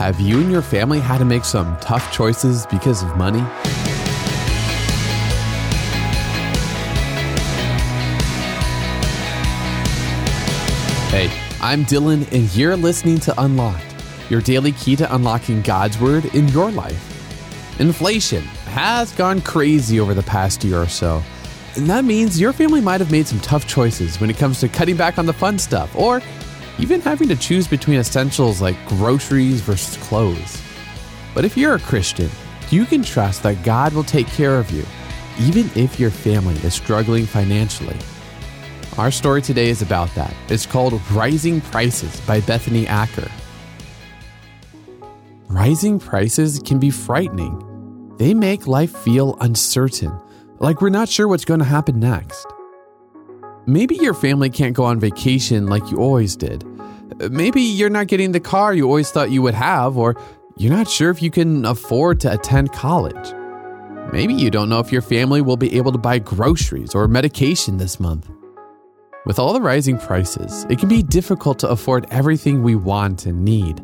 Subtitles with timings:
[0.00, 3.40] Have you and your family had to make some tough choices because of money?
[11.10, 13.94] Hey, I'm Dylan, and you're listening to Unlocked,
[14.30, 17.78] your daily key to unlocking God's Word in your life.
[17.78, 18.40] Inflation
[18.72, 21.22] has gone crazy over the past year or so,
[21.76, 24.68] and that means your family might have made some tough choices when it comes to
[24.70, 26.22] cutting back on the fun stuff or
[26.80, 30.62] even having to choose between essentials like groceries versus clothes.
[31.34, 32.30] But if you're a Christian,
[32.70, 34.84] you can trust that God will take care of you,
[35.38, 37.96] even if your family is struggling financially.
[38.96, 40.34] Our story today is about that.
[40.48, 43.30] It's called Rising Prices by Bethany Acker.
[45.48, 48.14] Rising prices can be frightening.
[48.18, 50.18] They make life feel uncertain,
[50.58, 52.46] like we're not sure what's going to happen next.
[53.66, 56.64] Maybe your family can't go on vacation like you always did.
[57.30, 60.16] Maybe you're not getting the car you always thought you would have, or
[60.56, 63.34] you're not sure if you can afford to attend college.
[64.12, 67.76] Maybe you don't know if your family will be able to buy groceries or medication
[67.76, 68.28] this month.
[69.26, 73.44] With all the rising prices, it can be difficult to afford everything we want and
[73.44, 73.80] need.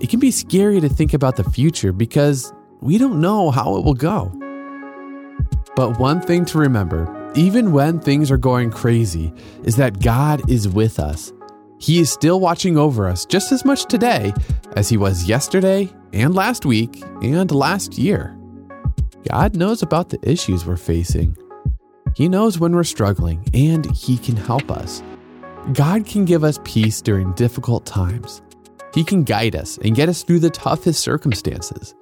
[0.00, 3.84] It can be scary to think about the future because we don't know how it
[3.84, 4.32] will go.
[5.76, 9.32] But one thing to remember, even when things are going crazy,
[9.64, 11.32] is that God is with us.
[11.78, 14.32] He is still watching over us just as much today
[14.76, 18.36] as He was yesterday and last week and last year.
[19.30, 21.36] God knows about the issues we're facing.
[22.14, 25.02] He knows when we're struggling and He can help us.
[25.72, 28.40] God can give us peace during difficult times.
[28.94, 31.94] He can guide us and get us through the toughest circumstances.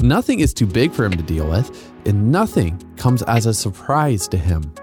[0.00, 4.26] Nothing is too big for Him to deal with, and nothing comes as a surprise
[4.28, 4.74] to Him.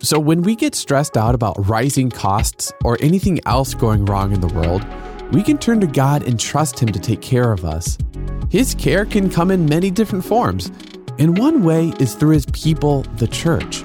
[0.00, 4.40] So, when we get stressed out about rising costs or anything else going wrong in
[4.40, 4.84] the world,
[5.32, 7.96] we can turn to God and trust Him to take care of us.
[8.50, 10.70] His care can come in many different forms,
[11.18, 13.82] and one way is through His people, the church.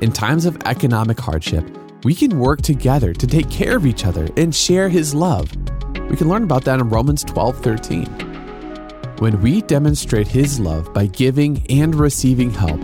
[0.00, 1.68] In times of economic hardship,
[2.04, 5.52] we can work together to take care of each other and share His love.
[6.08, 8.06] We can learn about that in Romans 12 13.
[9.18, 12.80] When we demonstrate His love by giving and receiving help,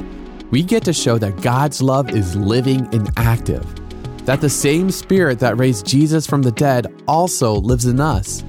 [0.54, 3.66] we get to show that God's love is living and active,
[4.24, 8.44] that the same Spirit that raised Jesus from the dead also lives in us.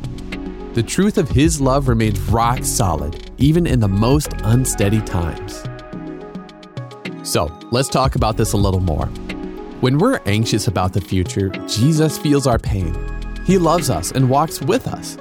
[0.75, 5.63] The truth of His love remains rock solid, even in the most unsteady times.
[7.27, 9.07] So, let's talk about this a little more.
[9.81, 12.95] When we're anxious about the future, Jesus feels our pain.
[13.47, 15.17] He loves us and walks with us.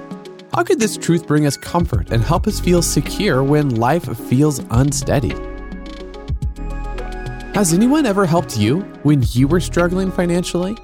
[0.52, 4.58] How could this truth bring us comfort and help us feel secure when life feels
[4.68, 5.34] unsteady?
[7.54, 10.76] Has anyone ever helped you when you were struggling financially?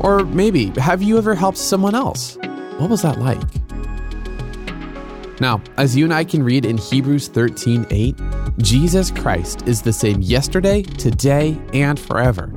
[0.00, 2.36] Or maybe, have you ever helped someone else?
[2.78, 3.40] What was that like?
[5.40, 8.20] Now, as you and I can read in Hebrews 13 8,
[8.58, 12.52] Jesus Christ is the same yesterday, today, and forever.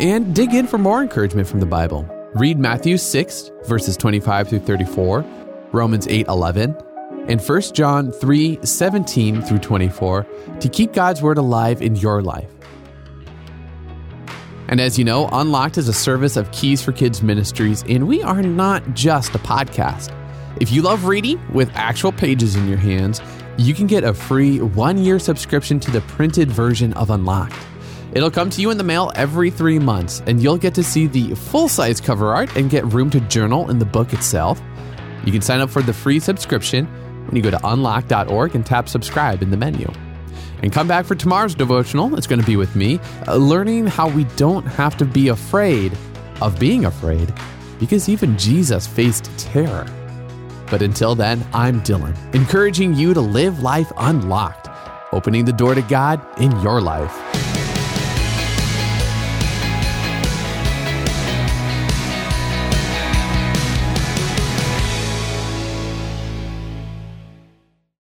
[0.00, 2.04] And dig in for more encouragement from the Bible.
[2.34, 5.24] Read Matthew 6, verses 25 through 34,
[5.70, 6.76] Romans 8 11,
[7.28, 10.26] and 1 John 3 17 through 24
[10.60, 12.50] to keep God's Word alive in your life.
[14.68, 18.22] And as you know, Unlocked is a service of Keys for Kids Ministries, and we
[18.22, 20.16] are not just a podcast.
[20.60, 23.20] If you love reading with actual pages in your hands,
[23.58, 27.58] you can get a free one year subscription to the printed version of Unlocked.
[28.14, 31.06] It'll come to you in the mail every three months, and you'll get to see
[31.06, 34.60] the full size cover art and get room to journal in the book itself.
[35.24, 36.88] You can sign up for the free subscription
[37.26, 39.90] when you go to unlock.org and tap subscribe in the menu.
[40.62, 42.16] And come back for tomorrow's devotional.
[42.16, 45.96] It's going to be with me, uh, learning how we don't have to be afraid
[46.40, 47.32] of being afraid
[47.78, 49.86] because even Jesus faced terror.
[50.70, 54.68] But until then, I'm Dylan, encouraging you to live life unlocked,
[55.12, 57.61] opening the door to God in your life.